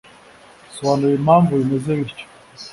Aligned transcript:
sobanura 0.75 1.13
impamvu 1.15 1.51
bimeze 1.59 1.89
bityo. 1.99 2.25